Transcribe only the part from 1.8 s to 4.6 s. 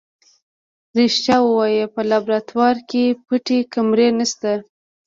په لابراتوار کې پټې کمرې نشته.